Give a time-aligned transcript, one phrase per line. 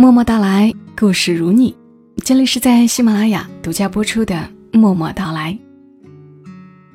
[0.00, 1.76] 默默到来，故事如你。
[2.24, 4.34] 这里是在喜马拉雅独家播出的
[4.78, 5.52] 《默默到来》，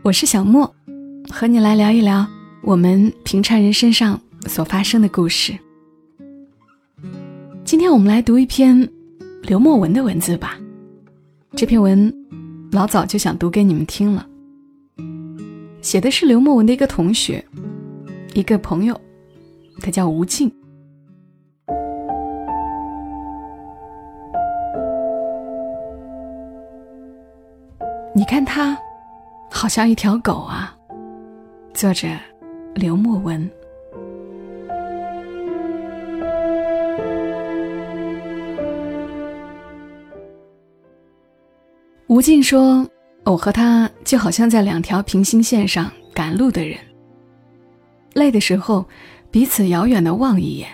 [0.02, 0.76] 我是小莫，
[1.30, 2.26] 和你来聊一聊
[2.64, 5.56] 我们平常人身上所发生的故事。
[7.64, 8.90] 今天我们来读一篇
[9.44, 10.60] 刘墨文的文字吧。
[11.56, 12.12] 这篇文
[12.72, 14.28] 老早就想读给你们听了，
[15.80, 17.46] 写的是刘墨文的一个同学，
[18.34, 19.00] 一个朋友，
[19.80, 20.52] 他叫吴静。
[28.56, 28.80] 他，
[29.52, 30.74] 好像一条狗啊。
[31.74, 32.08] 作者：
[32.74, 33.52] 刘墨文。
[42.08, 42.90] 吴静说
[43.26, 46.80] ：“我和他就好像在两条平行线上赶路的人。
[48.14, 48.86] 累的时候，
[49.30, 50.70] 彼此遥远的望一眼，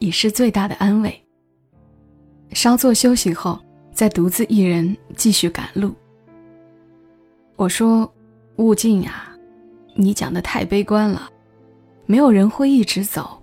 [0.00, 1.24] 已是最大的安慰。
[2.50, 3.56] 稍作休息后，
[3.92, 5.94] 再独自一人继续赶路。”
[7.56, 8.12] 我说
[8.56, 9.32] ：“悟净呀，
[9.94, 11.30] 你讲的太悲观了，
[12.04, 13.40] 没有人会一直走，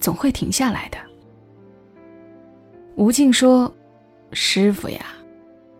[0.00, 0.98] 总会停下来的。”
[2.96, 3.72] 吴净说
[4.32, 5.06] ：“师傅呀，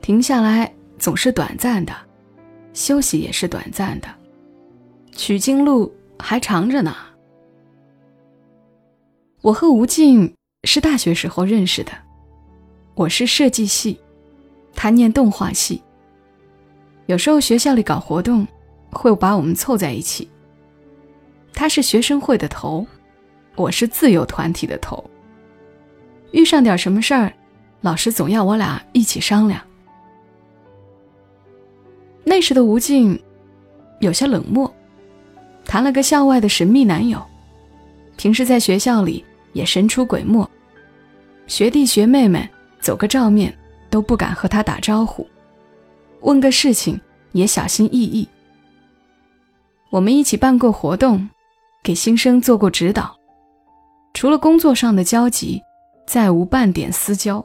[0.00, 1.92] 停下来总是短暂的，
[2.72, 4.08] 休息也是短暂的，
[5.12, 6.94] 取经路还长着呢。”
[9.42, 10.32] 我和吴净
[10.64, 11.90] 是大学时候认识的，
[12.94, 13.98] 我是设计系，
[14.74, 15.82] 他念动画系。
[17.10, 18.46] 有时候学校里搞活动，
[18.92, 20.30] 会把我们凑在一起。
[21.52, 22.86] 他是学生会的头，
[23.56, 25.04] 我是自由团体的头。
[26.30, 27.32] 遇上点什么事儿，
[27.80, 29.60] 老师总要我俩一起商量。
[32.22, 33.20] 那时的吴静
[33.98, 34.72] 有些冷漠，
[35.64, 37.20] 谈了个校外的神秘男友，
[38.16, 40.48] 平时在学校里也神出鬼没，
[41.48, 43.52] 学弟学妹们走个照面
[43.90, 45.26] 都不敢和他打招呼。
[46.22, 47.00] 问个事情
[47.32, 48.28] 也小心翼翼。
[49.90, 51.28] 我们一起办过活动，
[51.82, 53.16] 给新生做过指导，
[54.14, 55.60] 除了工作上的交集，
[56.06, 57.44] 再无半点私交。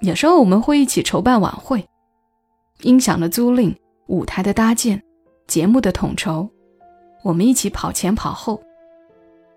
[0.00, 1.88] 有时候我们会一起筹办晚会，
[2.80, 3.72] 音响的租赁、
[4.08, 5.00] 舞台的搭建、
[5.46, 6.50] 节目的统筹，
[7.22, 8.60] 我们一起跑前跑后。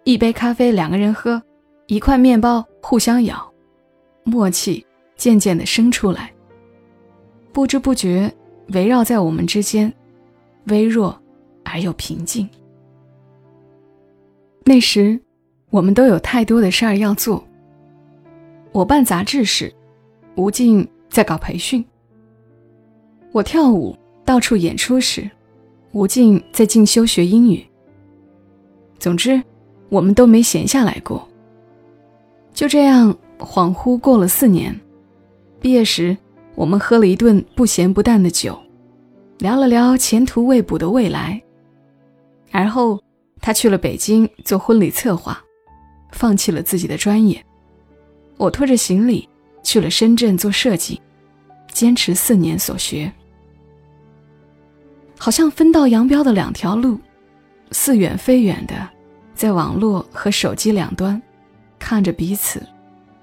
[0.04, 1.42] 一杯咖啡两个人喝，
[1.88, 3.52] 一块面包互相咬，
[4.24, 4.86] 默契
[5.16, 6.32] 渐渐的生出来。
[7.56, 8.30] 不知不觉，
[8.74, 9.92] 围绕在我们之间，
[10.66, 11.18] 微弱
[11.64, 12.46] 而又平静。
[14.66, 15.18] 那时，
[15.70, 17.42] 我们都有太多的事儿要做。
[18.74, 19.74] 我办杂志时，
[20.36, 21.82] 吴静在搞培训；
[23.32, 23.96] 我跳舞
[24.26, 25.32] 到处演出时，
[25.94, 27.66] 吴静在进修学英语。
[29.00, 29.42] 总之，
[29.88, 31.26] 我们都没闲下来过。
[32.54, 34.78] 就这样，恍惚过了四年，
[35.62, 36.18] 毕业时。
[36.56, 38.58] 我们喝了一顿不咸不淡的酒，
[39.40, 41.42] 聊了聊前途未卜的未来。
[42.52, 43.02] 而后，
[43.42, 45.38] 他去了北京做婚礼策划，
[46.12, 47.44] 放弃了自己的专业。
[48.38, 49.28] 我拖着行李
[49.64, 51.02] 去了深圳做设计，
[51.72, 53.12] 坚持四年所学。
[55.18, 56.98] 好像分道扬镳的两条路，
[57.72, 58.88] 似远非远的，
[59.34, 61.22] 在网络和手机两端，
[61.78, 62.66] 看着彼此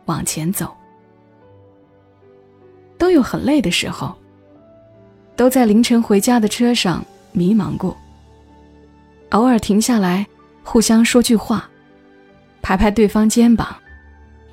[0.04, 0.74] 往前走。
[3.02, 4.14] 都有很累的时候，
[5.34, 7.96] 都在凌晨回家的车上迷茫过。
[9.30, 10.24] 偶尔停下来，
[10.62, 11.68] 互相说句话，
[12.62, 13.74] 拍拍对方肩膀，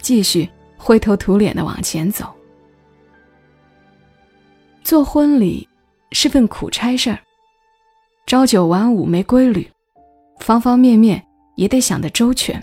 [0.01, 0.49] 继续
[0.79, 2.25] 灰头土脸的往前走。
[4.83, 5.69] 做婚礼
[6.11, 7.19] 是份苦差事儿，
[8.25, 9.69] 朝九晚五没规律，
[10.39, 11.23] 方方面面
[11.55, 12.59] 也得想得周全。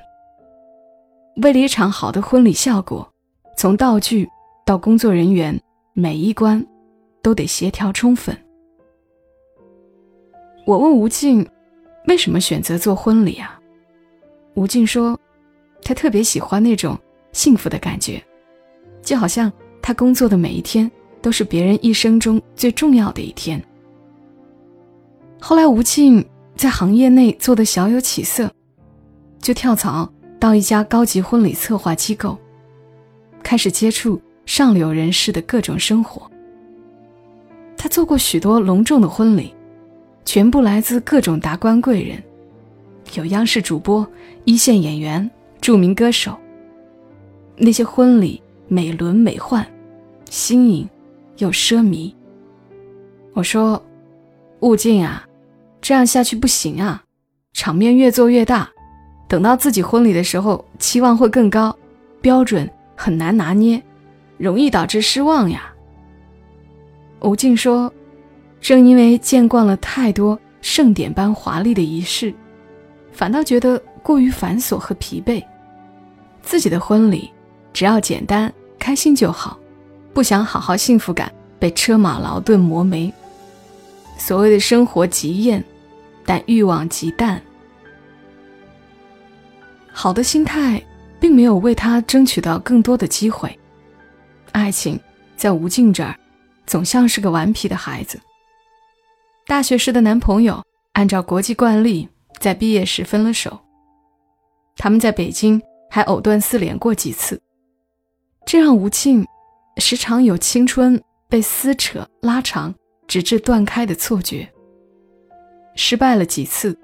[1.36, 3.08] 为了一场好的婚礼效果，
[3.56, 4.28] 从道具
[4.64, 5.56] 到工作人员。
[5.99, 6.62] 每一关
[7.23, 8.37] 都得协调充分。
[10.67, 11.49] 我问吴静，
[12.07, 13.59] 为什么选择做婚礼啊？
[14.57, 15.19] 吴静说，
[15.81, 16.98] 他特别喜欢那种
[17.33, 18.22] 幸福的感觉，
[19.01, 19.51] 就好像
[19.81, 20.91] 他工作的每一天
[21.22, 23.59] 都是别人一生中最重要的一天。
[25.41, 26.22] 后来吴静
[26.57, 28.53] 在行业内做的小有起色，
[29.41, 32.37] 就跳槽到一家高级婚礼策划机构，
[33.42, 34.21] 开始接触。
[34.47, 36.31] 上流人士的各种生活。
[37.77, 39.54] 他做过许多隆重的婚礼，
[40.25, 42.22] 全部来自各种达官贵人，
[43.15, 44.09] 有央视主播、
[44.45, 45.28] 一线演员、
[45.60, 46.34] 著名歌手。
[47.57, 49.65] 那些婚礼美轮美奂，
[50.31, 50.89] 新颖
[51.39, 52.13] 又奢靡。
[53.34, 53.83] 我说
[54.60, 55.27] ：“悟净啊，
[55.81, 57.04] 这样下去不行啊，
[57.53, 58.69] 场面越做越大，
[59.28, 61.77] 等到自己婚礼的时候，期望会更高，
[62.21, 63.83] 标准很难拿捏，
[64.38, 65.72] 容易导致失望呀。
[67.21, 67.92] 吴静说
[68.60, 72.33] ：“正因为见惯了太多盛典般华丽的仪式，
[73.12, 75.42] 反倒觉得过于繁琐和疲惫。
[76.42, 77.30] 自己的婚礼
[77.72, 79.59] 只要简单、开心就好，
[80.12, 83.12] 不想好好幸福感被车马劳顿磨没。
[84.18, 85.65] 所谓的生活极艳，
[86.24, 87.41] 但欲望极淡。
[89.92, 90.82] 好的心态。”
[91.18, 93.59] 并没有为他争取到更多的机会。
[94.56, 94.98] 爱情
[95.36, 96.16] 在吴静这儿，
[96.66, 98.18] 总像是个顽皮的孩子。
[99.47, 102.08] 大学时的男朋友，按照国际惯例，
[102.41, 103.60] 在毕业时分了手。
[104.74, 105.60] 他们在北京
[105.91, 107.38] 还藕断丝连过几次，
[108.47, 109.26] 这让吴静
[109.76, 110.98] 时常有青春
[111.28, 112.74] 被撕扯拉长，
[113.06, 114.50] 直至断开的错觉。
[115.74, 116.74] 失败了几次，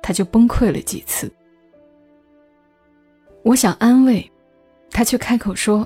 [0.00, 1.28] 他就崩溃了几次。
[3.42, 4.30] 我想安慰，
[4.92, 5.84] 他却开口说：“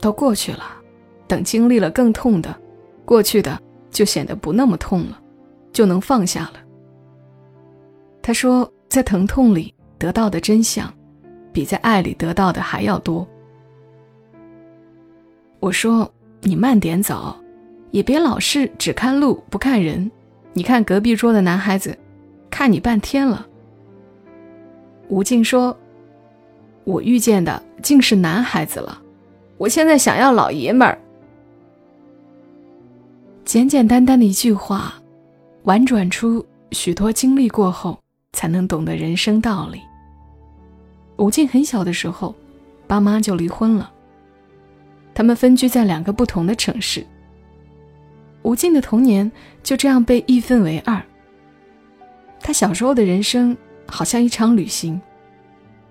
[0.00, 0.64] 都过去了，
[1.28, 2.54] 等经历了更痛的，
[3.04, 3.60] 过去的
[3.90, 5.20] 就显得不那么痛了，
[5.72, 6.54] 就能放下了。”
[8.22, 10.92] 他说：“在疼痛里得到的真相，
[11.52, 13.26] 比在爱里得到的还要多。”
[15.60, 16.10] 我说
[16.40, 17.36] ：“你慢点走，
[17.90, 20.10] 也别老是只看路不看人。
[20.52, 21.96] 你看隔壁桌的男孩子，
[22.50, 23.46] 看你半天了。”
[25.08, 25.76] 吴静说。
[26.84, 29.00] 我遇见的竟是男孩子了，
[29.60, 30.98] 我现在想要老爷们儿。
[33.44, 34.94] 简简单单的一句话，
[35.64, 36.42] 婉转出
[36.72, 38.00] 许多经历过后
[38.32, 39.82] 才能懂得人生道理。
[41.18, 42.34] 吴静很小的时候，
[42.86, 43.92] 爸妈就离婚了，
[45.12, 47.06] 他们分居在两个不同的城市。
[48.40, 49.30] 吴静的童年
[49.62, 51.02] 就这样被一分为二。
[52.40, 53.54] 他小时候的人生
[53.86, 54.98] 好像一场旅行。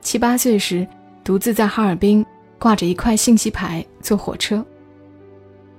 [0.01, 0.87] 七八岁时，
[1.23, 2.25] 独自在哈尔滨
[2.59, 4.63] 挂着一块信息牌坐火车，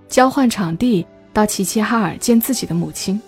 [0.08, 3.20] 交换场地到齐齐哈尔见自己的母亲。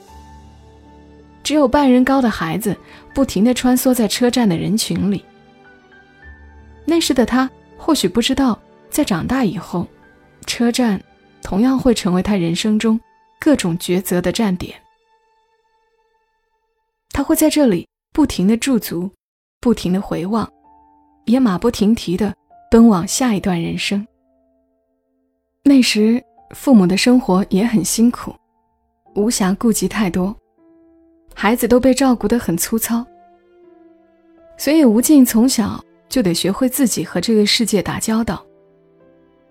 [1.44, 2.76] 只有半人高的孩子
[3.14, 5.24] 不停地穿梭在车站的人群里。
[6.84, 8.58] 那时的他或许不知道，
[8.90, 9.86] 在长大以后，
[10.46, 11.00] 车站
[11.42, 12.98] 同样会成为他人生中
[13.40, 14.74] 各种抉择的站点。
[17.10, 19.10] 他会在这里不停地驻足，
[19.60, 20.50] 不停地回望。
[21.26, 22.34] 也马不停蹄地
[22.72, 24.06] 奔往下一段人生。
[25.62, 26.24] 那时，
[26.54, 28.34] 父母的生活也很辛苦，
[29.14, 30.34] 无暇顾及太多，
[31.34, 33.04] 孩子都被照顾得很粗糙。
[34.56, 38.42] 所以，吴静从小就得学会自己和这个世界打交道。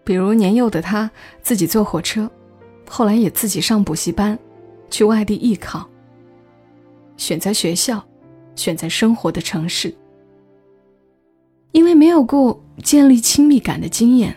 [0.03, 1.07] 比如，年幼的他
[1.43, 2.27] 自己坐火车，
[2.89, 4.35] 后来也自己上补习班，
[4.89, 5.87] 去外地艺考。
[7.17, 8.03] 选择学校，
[8.55, 9.95] 选择生活的城市。
[11.71, 14.35] 因为没有过建立亲密感的经验，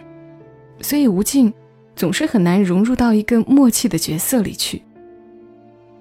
[0.81, 1.53] 所以吴静
[1.97, 4.83] 总是很难融入到一个默契的角色里去。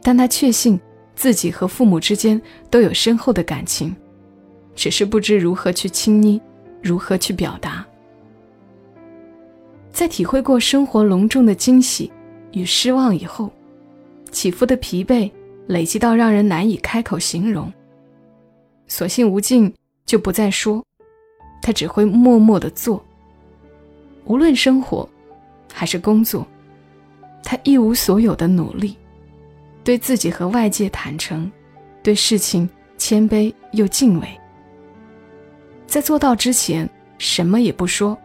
[0.02, 0.80] 但他确信
[1.16, 2.40] 自己和父母之间
[2.70, 3.96] 都有深厚的感情，
[4.76, 6.42] 只是不知如何去亲昵，
[6.82, 7.86] 如何去表达。
[9.92, 12.12] 在体会过生活隆重的惊喜
[12.52, 13.50] 与失望以后，
[14.32, 15.32] 起伏的疲惫
[15.68, 17.72] 累积到让人难以开口形容。
[18.88, 19.74] 索性吴静
[20.06, 20.84] 就不再说。
[21.64, 23.04] 他只会默默的做。
[24.26, 25.10] 无论生活，
[25.74, 26.46] 还是工作，
[27.42, 28.98] 他一无所有的努力，
[29.84, 31.50] 对自己和外界坦诚，
[32.04, 34.28] 对事情谦卑又敬畏。
[35.88, 36.88] 在做到之前，
[37.18, 38.18] 什么也不说；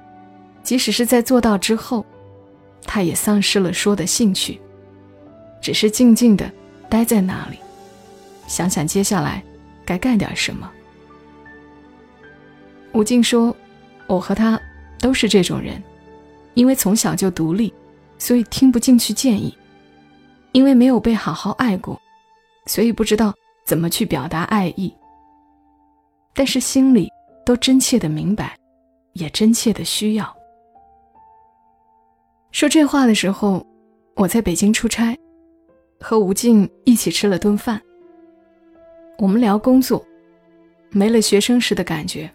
[0.64, 2.04] 即使是在做到之后，
[2.84, 4.60] 他也丧失了说的兴趣，
[5.60, 6.50] 只是静静的
[6.88, 7.58] 待在那里，
[8.48, 9.42] 想想接下来
[9.84, 10.68] 该干点什么。
[12.98, 13.56] 吴静说
[14.08, 14.60] ：“我和他
[14.98, 15.80] 都是这种人，
[16.54, 17.72] 因为从小就独立，
[18.18, 19.56] 所以听不进去建议；
[20.50, 21.96] 因为没有被好好爱过，
[22.66, 23.32] 所以不知道
[23.64, 24.92] 怎么去表达爱意。
[26.34, 27.08] 但是心里
[27.46, 28.56] 都真切的明白，
[29.12, 30.36] 也真切的需要。”
[32.50, 33.64] 说这话的时候，
[34.16, 35.16] 我在北京出差，
[36.00, 37.80] 和吴静一起吃了顿饭。
[39.18, 40.04] 我们聊工作，
[40.90, 42.28] 没了学生时的感觉。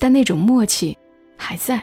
[0.00, 0.96] 但那种默契
[1.36, 1.80] 还在。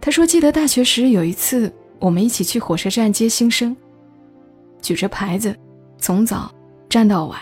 [0.00, 3.74] 他说：“记得大学时有一次，我们一起去火车站接新生，
[4.82, 5.56] 举着牌子，
[5.98, 6.52] 从早
[6.88, 7.40] 站到晚。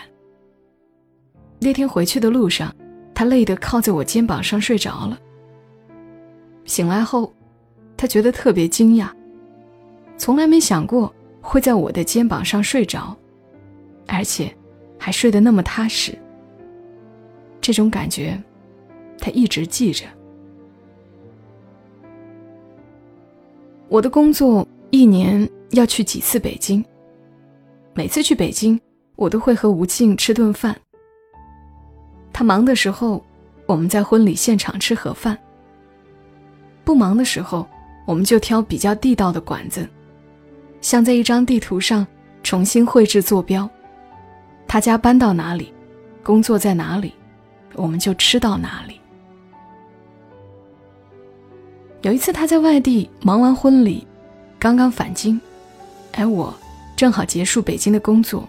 [1.59, 2.73] 那天回去的路上，
[3.13, 5.19] 他累得靠在我肩膀上睡着了。
[6.65, 7.33] 醒来后，
[7.97, 9.09] 他觉得特别惊讶，
[10.17, 13.15] 从来没想过会在我的肩膀上睡着，
[14.07, 14.55] 而且
[14.99, 16.17] 还睡得那么踏实。
[17.59, 18.39] 这种感觉。”
[19.25, 20.05] 他一直记着。
[23.87, 26.83] 我的工作一年要去几次北京
[27.95, 28.79] 每次去北京
[29.15, 30.79] 我都会和吴静吃顿饭。
[32.31, 33.23] 他忙的时候
[33.65, 35.35] 我们在婚礼现场吃盒饭。
[36.83, 37.67] 不忙的时候
[38.05, 39.89] 我们就挑比较地道的馆子
[40.81, 42.05] 像在一张地图上
[42.43, 43.67] 重新绘制坐标。
[44.67, 45.73] 他家搬到哪里
[46.21, 47.11] 工作在哪里
[47.73, 48.94] 我们就吃到哪里
[52.05, 54.05] 有一次他在外地忙完婚礼，
[54.59, 55.41] 刚刚返京，
[56.13, 56.55] 而我。
[56.95, 58.47] 正好结束北京的工作，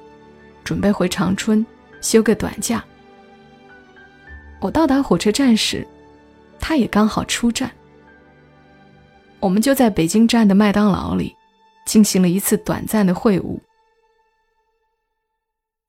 [0.62, 1.64] 准备回长春
[2.02, 2.84] 休个短假。
[4.60, 5.88] 我到达火车站时，
[6.60, 7.72] 他也刚好出站。
[9.40, 11.34] 我们就在北京站的麦当劳里
[11.86, 13.58] 进行了一次短暂的会晤。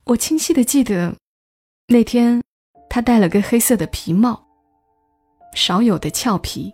[0.06, 1.14] 我清晰的记得，
[1.88, 2.42] 那天
[2.90, 4.42] 他戴了个黑色的皮帽，
[5.54, 6.74] 少有的俏皮。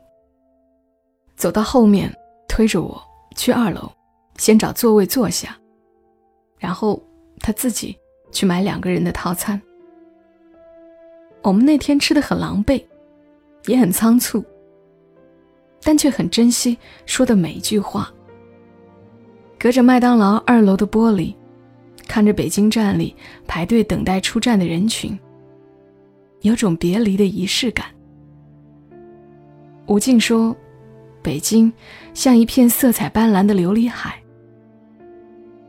[1.36, 2.13] 走到后面，
[2.48, 3.02] 推着我
[3.36, 3.92] 去二楼，
[4.38, 5.58] 先找座位坐下。
[6.58, 7.02] 然后
[7.40, 7.98] 他自己
[8.32, 9.62] 去买两个人的套餐。
[11.42, 12.82] 我们那天吃的很狼狈，
[13.66, 14.44] 也很仓促，
[15.82, 18.10] 但却很珍惜说的每一句话。
[19.60, 21.36] 隔着麦当劳二楼的玻璃，
[22.08, 23.13] 看着北京站里
[23.46, 25.20] 排队等待出站的人群，
[26.42, 27.88] 有种别离的仪式感。
[29.88, 30.56] 吴静说
[31.24, 31.72] ：“北京
[32.13, 34.22] 像一片色彩斑斓的琉璃海。”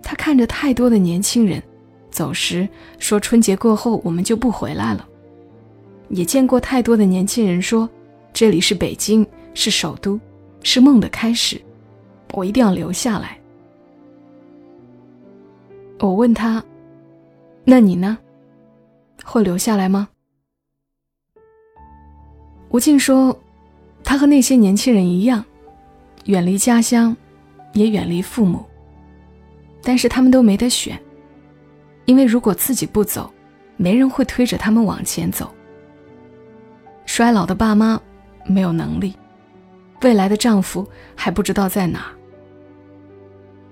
[0.03, 1.63] 他看着太多的年轻人
[2.11, 2.69] 走时
[2.99, 5.09] 说：“春节过后我们就不回来了。”
[6.11, 7.89] 也见过太多的年轻人说
[8.35, 10.21] ：“这里是北京，是首都，
[10.63, 11.61] 是梦的开始，
[12.33, 13.39] 我一定要留下来。”
[16.01, 16.63] 我问他
[17.65, 18.19] ：“那你呢？
[19.25, 20.09] 会留下来吗？”
[22.69, 23.35] 吴静说
[24.05, 25.45] ：“他和那些年轻人一样，
[26.27, 27.17] 远离家乡，
[27.73, 28.65] 也远离父母。”
[29.83, 30.99] 但是他们都没得选，
[32.05, 33.33] 因为如果自己不走，
[33.77, 35.53] 没人会推着他们往前走。
[37.05, 38.01] 衰老的爸妈
[38.47, 39.15] 没有能力，
[40.01, 42.07] 未来的丈夫还不知道在哪。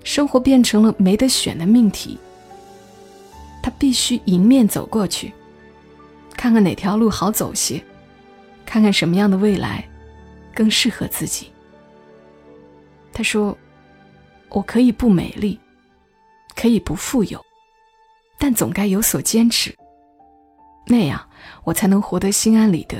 [0.05, 2.19] 生活变成了没得选的命题，
[3.63, 5.33] 他必须迎面走过去，
[6.37, 7.83] 看看哪条路好走些，
[8.67, 9.83] 看看什么样的未来
[10.55, 11.51] 更适合自己。
[13.13, 13.57] 他说
[14.51, 15.59] ：“我可以不美丽。”
[16.55, 17.43] 可以不富有，
[18.39, 19.75] 但总该有所坚持，
[20.87, 21.27] 那样
[21.65, 22.99] 我才能活得心安理得。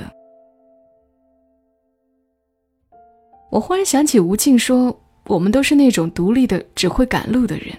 [3.51, 7.77] 我忽然想起吴静说：“我们都是那种独立的、只会赶路的人，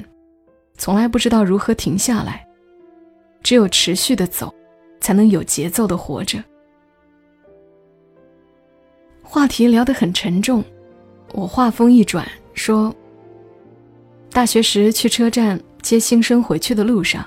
[0.78, 2.46] 从来不知道如何停下来，
[3.42, 4.54] 只有持续的走，
[5.00, 6.42] 才能有节奏的活着。”
[9.24, 10.62] 话题聊得很沉重，
[11.32, 12.94] 我话锋一转说。
[14.30, 17.24] 大学时去车站接新生回去的路上，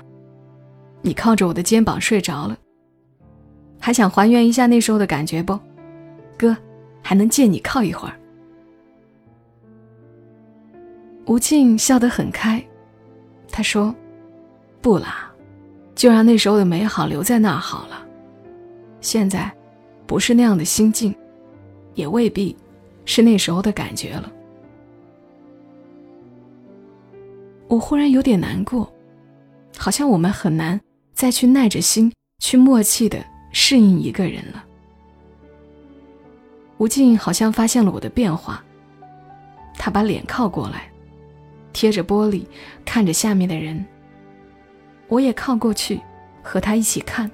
[1.02, 2.56] 你靠着我的肩膀睡着了。
[3.80, 5.58] 还想还原一下那时候的感觉不？
[6.38, 6.56] 哥，
[7.02, 8.14] 还能借你靠一会儿。
[11.26, 12.62] 吴静笑得很开，
[13.50, 13.94] 他说
[14.80, 15.30] ：“不啦，
[15.94, 18.06] 就让那时候的美好留在那儿好了。
[19.00, 19.50] 现在，
[20.06, 21.14] 不是那样的心境，
[21.98, 22.56] 也未必
[23.04, 24.32] 是那时候的感觉了。”
[27.66, 28.90] 我忽然有点难过，
[29.76, 30.80] 好像我们很难
[31.12, 34.64] 再去耐着心去默契的适应一个人了。
[36.78, 38.64] 吴静好像发现了我的变化，
[39.74, 40.88] 他把脸靠过来，
[41.72, 42.44] 贴着玻璃
[42.84, 43.84] 看着下面的人。
[45.08, 46.00] 我也靠过去，
[46.42, 47.28] 和他一起看。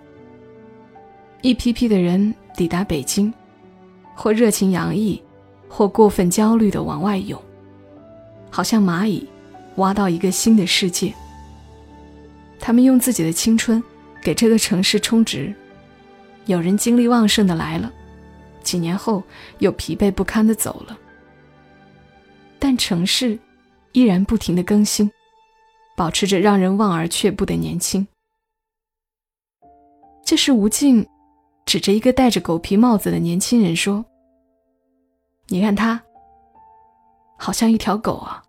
[1.42, 3.32] 一批批的人抵达北京，
[4.14, 5.22] 或热情洋溢，
[5.68, 7.40] 或过分焦虑的往外涌，
[8.50, 9.28] 好像蚂蚁。
[9.76, 11.12] 挖到一个新的世界。
[12.60, 13.82] 他们用自己的青春
[14.22, 15.52] 给这个城市充值，
[16.46, 17.92] 有人精力旺盛的来了，
[18.62, 19.20] 几年后
[19.58, 20.96] 又疲惫不堪的走了。
[22.60, 23.36] 但城市
[23.90, 25.10] 依然不停的更新，
[25.96, 28.06] 保持着让人望而却步的年轻。
[30.24, 31.04] 这是吴静
[31.66, 34.04] 指着一个戴着狗皮帽子的年轻人说
[35.48, 36.00] ：“你看他，
[37.36, 38.42] 好像一条狗啊。”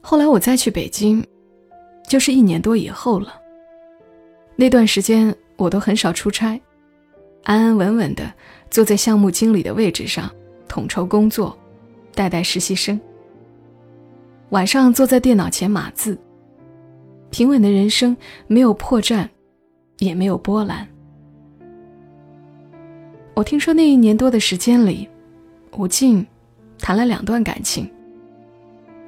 [0.00, 1.24] 后来我再去北京，
[2.08, 3.38] 就是一年多以后了。
[4.56, 6.60] 那段时间我都很少出差，
[7.44, 8.32] 安安稳稳的
[8.70, 10.30] 坐在项目经理的位置上，
[10.68, 11.56] 统筹工作，
[12.14, 13.00] 带带实习生。
[14.50, 16.18] 晚上坐在电脑前码字，
[17.30, 19.28] 平稳的人生没有破绽，
[20.04, 20.86] 也没有波澜。
[23.34, 25.08] 我听说那一年多的时间里，
[25.76, 26.26] 吴静
[26.78, 27.88] 谈了两段感情。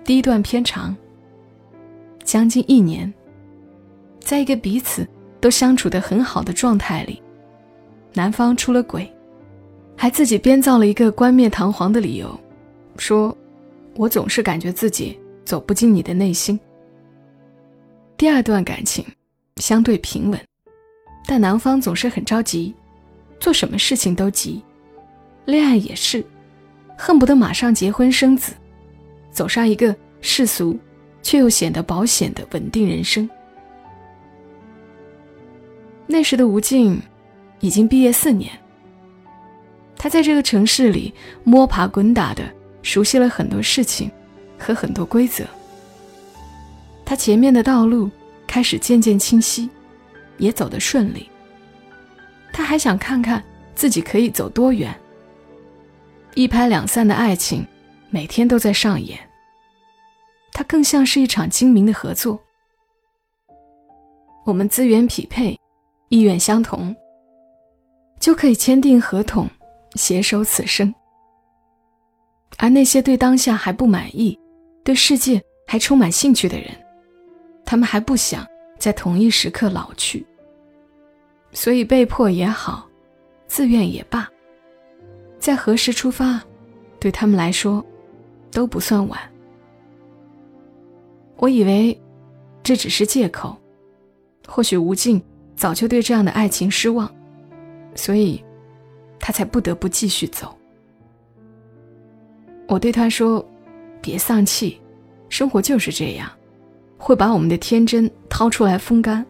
[0.04, 0.94] 第一段偏长，
[2.22, 3.12] 将近一年，
[4.20, 5.06] 在一个彼此
[5.40, 7.20] 都相处得很好的状态里，
[8.12, 9.10] 男方出了轨，
[9.96, 12.38] 还自己编造了一个冠冕堂皇的理由，
[12.98, 13.36] 说
[13.96, 16.58] ：“我总是感觉自己走不进你的内心。”
[18.16, 19.04] 第二段感情
[19.56, 20.38] 相对平稳，
[21.26, 22.74] 但男方总是很着急，
[23.40, 24.62] 做什么事情都急，
[25.46, 26.24] 恋爱也是。
[26.96, 28.52] 恨不得马上结婚生子，
[29.32, 30.78] 走上一个世俗
[31.22, 33.28] 却又显得保险的稳定人生。
[36.06, 37.02] 那时的吴静
[37.58, 38.52] 已经毕业四年，
[39.96, 41.12] 他在这个城市里
[41.42, 42.44] 摸爬滚打的
[42.82, 44.08] 熟悉了很多事情
[44.56, 45.42] 和很多规则。
[47.04, 48.08] 他前面的道路
[48.46, 49.68] 开始渐渐清晰，
[50.38, 51.28] 也走得顺利。
[52.52, 53.42] 他还想看看
[53.74, 54.94] 自己可以走多远。
[56.34, 57.66] 一拍两散的爱情，
[58.10, 59.18] 每天都在上演。
[60.52, 62.40] 它更像是一场精明的合作。
[64.44, 65.58] 我们资源匹配，
[66.08, 66.94] 意愿相同，
[68.20, 69.48] 就可以签订合同，
[69.94, 70.94] 携手此生。
[72.58, 74.38] 而那些对当下还不满意，
[74.84, 76.70] 对世界还充满兴趣的人，
[77.64, 78.46] 他们还不想
[78.78, 80.24] 在同一时刻老去。
[81.52, 82.88] 所以被迫也好，
[83.46, 84.28] 自愿也罢。
[85.38, 86.42] 在何时出发，
[86.98, 87.84] 对他们来说
[88.50, 89.20] 都不算晚。
[91.36, 92.00] 我以为
[92.62, 93.56] 这只是借口，
[94.48, 95.22] 或许吴静
[95.54, 97.12] 早就对这样的爱情失望，
[97.94, 98.42] 所以
[99.18, 100.56] 他才不得不继续走。
[102.66, 103.46] 我对他说
[104.00, 104.80] ：“别丧气，
[105.28, 106.30] 生活就是这样，
[107.04, 109.24] 会把我们的天真掏出来风干，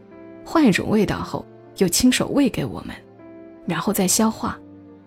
[0.44, 1.44] 换一种味道后，
[1.78, 2.94] 又亲手喂给我们，
[3.66, 4.56] 然后再消化。”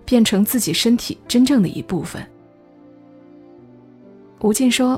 [0.08, 2.26] 变成自己身体真正的一部分。
[4.40, 4.98] 吴静说：“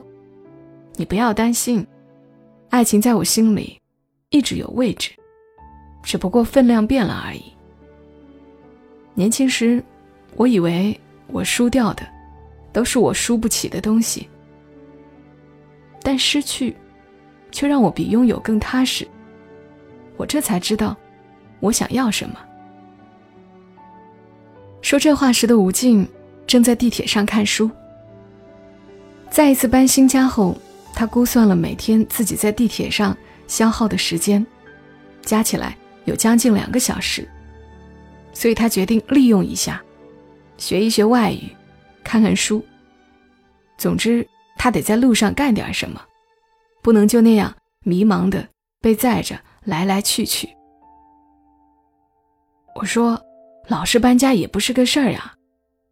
[0.98, 1.84] 你不要担心，
[2.70, 3.80] 爱情在我心里
[4.30, 5.10] 一直有位置，
[6.04, 7.44] 只不过分量变了而已。
[9.16, 9.84] 年轻时，
[10.36, 12.08] 我以为我输掉的
[12.72, 14.30] 都是我输不起的东西，
[16.04, 16.76] 但失去
[17.52, 19.08] 却让我比拥有更踏实。
[20.18, 20.96] 我这才知道，
[21.60, 22.36] 我想要什么。”
[24.82, 26.08] 说这话时的吴静
[26.48, 27.70] 正在地铁上看书。
[29.30, 30.58] 再一次搬新家后，
[30.96, 33.16] 他估算了每天自己在地铁上
[33.48, 34.46] 消耗的时间，
[35.22, 37.28] 加起来有将近两个小时，
[38.34, 39.82] 所以他决定利用一下，
[40.58, 41.50] 学一学外语，
[42.04, 42.66] 看看书。
[43.78, 46.02] 总之，他得在路上干点什么，
[46.82, 48.48] 不能就那样迷茫的
[48.82, 50.50] 被载着来来去去。
[52.76, 53.20] 我说。
[53.68, 55.32] 老是搬家也不是个事儿呀，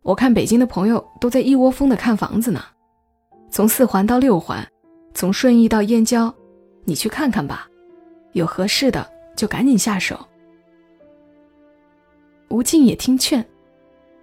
[0.01, 2.59] 我看北京的朋友都在一窝蜂的看房子呢，
[3.51, 4.67] 从四环到六环，
[5.13, 6.33] 从顺义到燕郊，
[6.85, 7.67] 你去看看吧，
[8.31, 10.19] 有合适的就赶紧下手。
[12.49, 13.45] 吴静也听劝，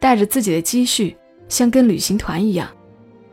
[0.00, 1.16] 带着自己的积蓄，
[1.48, 2.68] 像跟旅行团一样，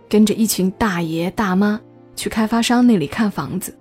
[0.08, 1.82] 跟着一群大爷大妈
[2.16, 3.78] 去开发商那里看房子。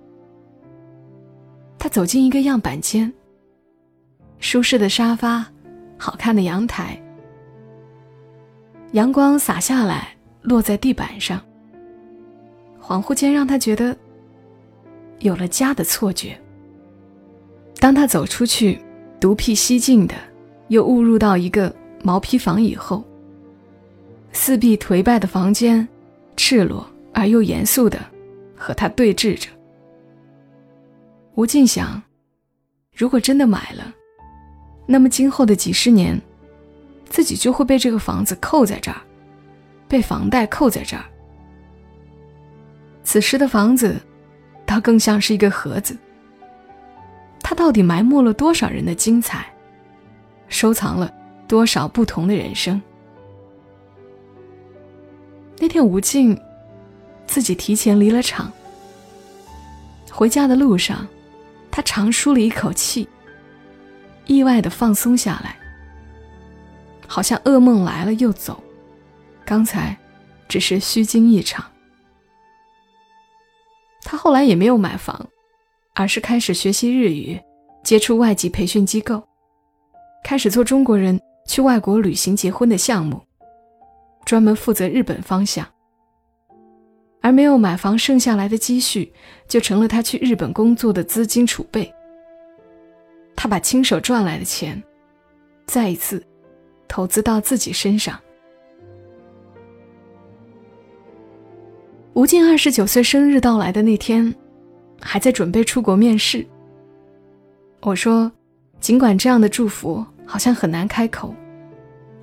[1.77, 3.11] 他走进一个样板间，
[4.39, 5.45] 舒适的沙发。
[5.97, 6.99] 好看的阳台，
[8.93, 11.39] 阳光洒下来，落在地板上。
[12.81, 13.95] 恍惚间，让他觉得
[15.19, 16.35] 有了家的错觉。
[17.79, 18.79] 当他走出去，
[19.19, 20.15] 独辟蹊径的
[20.69, 21.71] 又误入到一个
[22.03, 23.03] 毛坯房以后，
[24.31, 25.87] 四壁颓败的房间，
[26.35, 27.99] 赤裸而又严肃的
[28.61, 29.49] 和他对峙着。
[31.33, 31.99] 吴静想，
[32.95, 33.91] 如果真的买了。
[34.85, 36.21] 那么今后的几十年，
[37.09, 39.01] 自己就会被这个房子扣在这儿，
[39.87, 41.03] 被房贷扣在这儿。
[43.03, 43.99] 此时的房子，
[44.63, 45.97] 倒更像是一个盒子。
[47.39, 49.51] 它到底埋没了多少人的精彩，
[50.47, 51.11] 收藏了
[51.47, 52.79] 多少不同的人生？
[55.57, 56.39] 那天吴静
[57.27, 58.51] 自己提前离了场，
[60.11, 61.07] 回家的路上，
[61.71, 63.07] 他长舒了一口气。
[64.27, 65.57] 意外的放松下来，
[67.07, 68.63] 好像噩梦来了又走，
[69.43, 69.97] 刚才
[70.47, 71.65] 只是虚惊一场。
[74.03, 75.27] 他后来也没有买房，
[75.95, 77.39] 而是开始学习日语，
[77.83, 79.21] 接触外籍培训机构，
[80.23, 83.21] 开始做中国人去外国旅行结婚的项目，
[84.23, 85.67] 专门负责日本方向。
[87.21, 89.11] 而没有买房剩下来的积蓄，
[89.47, 91.91] 就成了他去日本工作的资金储备。
[93.35, 94.81] 他把亲手赚来的钱，
[95.65, 96.21] 再一次
[96.87, 98.19] 投资到自己身上。
[102.13, 104.35] 吴静二十九岁生日到来的那天，
[104.99, 106.45] 还在准备出国面试。
[107.81, 108.31] 我说，
[108.79, 111.33] 尽管这样的祝福好像很难开口，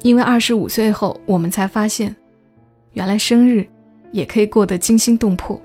[0.02, 2.14] 因为二十五岁后，我们才发现，
[2.92, 3.66] 原来生日
[4.12, 5.60] 也可以过得惊心动魄。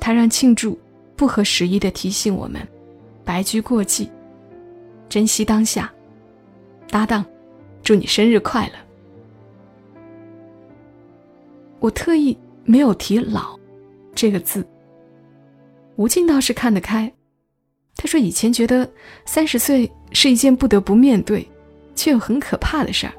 [0.00, 0.78] 他让庆祝
[1.16, 2.66] 不合时宜的提醒我们，
[3.24, 4.10] 白驹过隙，
[5.08, 5.92] 珍惜当下。
[6.90, 7.24] 搭档，
[7.82, 8.74] 祝你生日快乐。
[11.80, 12.36] 我特意。
[12.66, 13.54] 没有提“老”
[14.16, 14.66] 这个字。
[15.96, 17.12] 吴静倒是看得开，
[17.94, 18.90] 他说：“以前觉得
[19.26, 21.46] 三十岁是一件不得不面对，
[21.94, 23.12] 却又很可怕的事儿，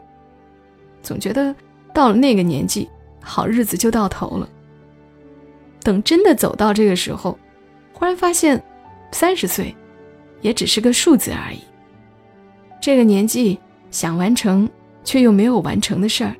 [1.04, 1.56] 总觉得
[1.94, 2.90] 到了那个年纪，
[3.26, 4.48] 好日子就到头了。
[5.84, 7.38] 等真的走到这个时候，
[7.92, 8.64] 忽然发现，
[9.12, 9.76] 三十岁
[10.42, 11.60] 也只是个数字而已。
[12.80, 13.60] 这个年纪
[13.92, 14.70] 想完成
[15.04, 16.36] 却又没有完成的事儿，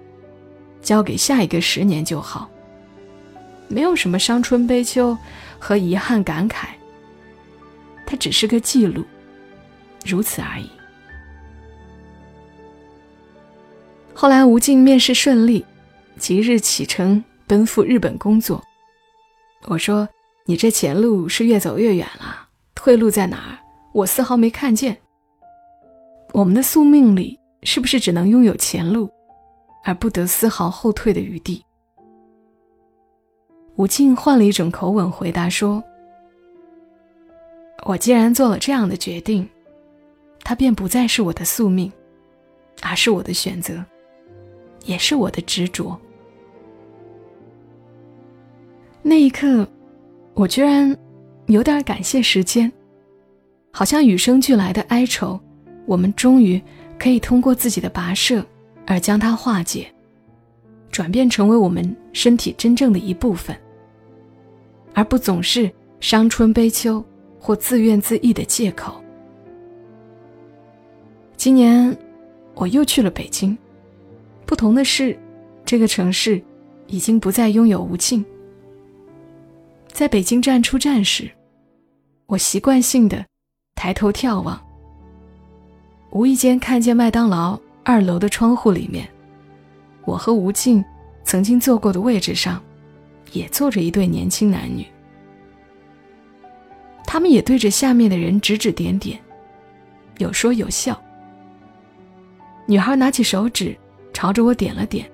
[0.82, 2.50] 交给下一个十年就好。”
[3.68, 5.18] 没有什么伤春悲秋
[5.58, 6.68] 和遗憾感慨，
[8.06, 9.04] 它只是个记录，
[10.06, 10.70] 如此而已。
[14.14, 15.66] 后来吴静面试顺利，
[16.18, 18.64] 即日启程奔赴日本工作。
[19.68, 20.08] 我说
[20.46, 23.58] ：“你这前路是越走越远了，退路在哪儿？
[23.94, 24.98] 我丝毫没看见。
[26.34, 29.10] 我们的宿命里是不是只能拥有前路，
[29.84, 31.64] 而不得丝毫后退的余地？”
[33.76, 35.84] 吴静换了一种口吻回答说
[37.86, 39.48] ：“我既然做了这样的决定，
[40.44, 41.92] 它便不再是我的宿命，
[42.82, 43.84] 而是我的选择，
[44.86, 46.00] 也是我的执着。”
[49.04, 49.68] 那一刻，
[50.34, 50.96] 我居然
[51.48, 52.72] 有点感谢时间，
[53.72, 55.40] 好像与生俱来的哀愁，
[55.86, 56.60] 我们终于
[56.98, 58.44] 可以通过自己的跋涉
[58.88, 59.94] 而将它化解，
[60.90, 63.56] 转变成为我们身体真正的一部分。
[64.96, 65.70] 而不总是
[66.00, 67.04] 伤春悲秋
[67.38, 68.96] 或自怨自艾的借口。
[71.36, 71.96] 今年
[72.54, 73.56] 我又去了北京，
[74.46, 75.18] 不同的是，
[75.66, 76.42] 这个城市
[76.88, 78.24] 已经不再拥有吴静。
[79.88, 81.30] 在北京站出站时，
[82.28, 83.26] 我习惯性的
[83.76, 84.60] 抬头眺望，
[86.12, 89.08] 无意间看见麦当劳二楼的窗户里面，
[90.06, 90.84] 我和吴静
[91.24, 92.62] 曾经坐过的位置上。
[93.32, 94.86] 也坐着一对年轻男女，
[97.06, 99.20] 他们也对着下面的人指指点点，
[100.20, 100.98] 有说有笑。
[102.66, 103.76] 女孩拿起手指
[104.16, 105.12] 朝着我点了点，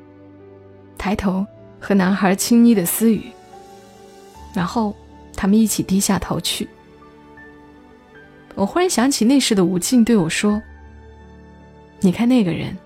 [0.95, 1.43] 抬头
[1.79, 3.31] 和男孩亲昵的私语，
[4.53, 4.95] 然后
[5.35, 6.69] 他们一起低下头去。
[8.53, 10.61] 我忽然想起那时的吴静对我说
[11.99, 12.77] ：“你看那个人，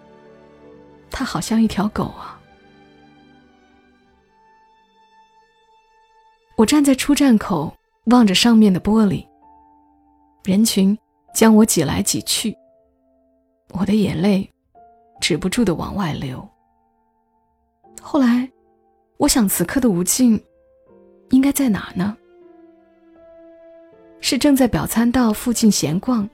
[1.11, 2.39] 他好像一条狗啊。”
[6.55, 7.75] 我站在出站口，
[8.05, 9.27] 望着上面的玻璃。
[10.45, 10.97] 人群
[11.33, 12.55] 将我挤来挤去，
[13.73, 14.49] 我的眼泪
[15.27, 16.47] 止不住的往外流。
[17.99, 18.47] 后来，
[19.17, 20.39] 我想，此刻的吴静
[21.31, 22.15] 应该在哪呢？
[24.21, 26.29] 是正在表参道附近闲逛，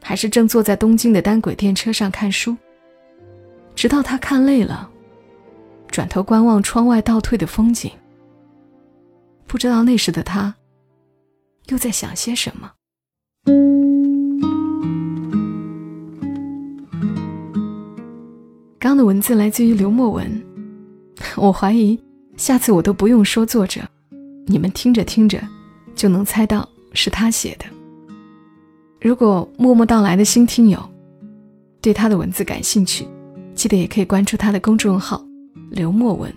[0.00, 2.56] 还是正坐在东京的单轨电车上看书？
[3.74, 4.88] 直到他看累了，
[5.88, 7.90] 转头观望窗外倒退的风景。
[9.48, 10.54] 不知道那时的他，
[11.66, 12.70] 又在想些什么。
[18.80, 20.42] 刚的文字来自于刘墨文，
[21.36, 22.00] 我怀疑
[22.38, 23.82] 下次我都不用说作者，
[24.46, 25.38] 你们听着听着
[25.94, 27.66] 就能猜到是他写的。
[28.98, 30.82] 如果默默到来的新听友
[31.82, 33.06] 对他的文字感兴趣，
[33.54, 35.22] 记得也可以关注他的公众号
[35.70, 36.32] “刘墨文”，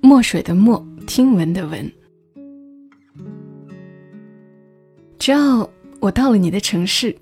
[0.00, 0.86] 墨水的墨。
[1.04, 1.90] 听闻的闻，
[5.18, 5.66] 只要
[6.00, 7.16] 我到了你的城市，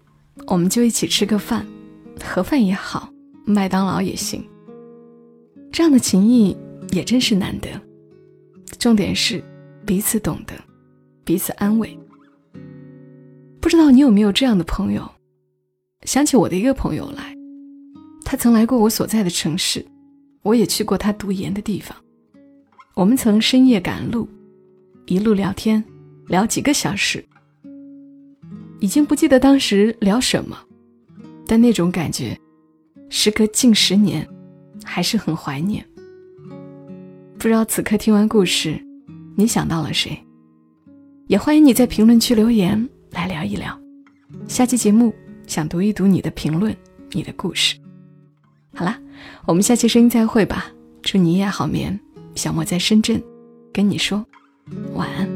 [0.49, 1.65] 我们就一起吃个饭，
[2.21, 3.09] 盒饭也好，
[3.47, 4.45] 麦当劳也行。
[5.73, 6.55] 这样的情谊
[6.91, 7.69] 也真是难得。
[8.79, 9.43] 重点是
[9.87, 10.55] 彼此懂得，
[11.25, 11.99] 彼此安慰。
[13.61, 15.09] 不知道你有没有这样的朋友？
[16.03, 17.35] 想起我的一个朋友来，
[18.25, 19.85] 他曾来过我所在的城市，
[20.43, 21.97] 我也去过他读研的地方。
[22.95, 24.29] 我们曾深夜赶路，
[25.07, 25.83] 一路聊天，
[26.29, 27.25] 聊几个小时，
[28.81, 30.57] 已经不记得当时聊什么，
[31.47, 32.39] 但那种感觉，
[33.09, 34.27] 时隔近十年，
[34.85, 35.85] 还是很怀念。
[37.39, 38.81] 不知道此刻听完故事，
[39.37, 40.19] 你想到了谁？
[41.29, 43.79] 也欢迎你在评论区留言来聊一聊。
[44.49, 45.15] 下期节目
[45.47, 46.75] 想读一读你的评论，
[47.13, 47.77] 你的故事。
[48.75, 48.99] 好啦，
[49.47, 50.73] 我们下期声音再会吧。
[51.03, 51.99] 祝你一夜好眠。
[52.35, 53.23] 小莫在深圳，
[53.73, 54.25] 跟你说
[54.95, 55.36] 晚安。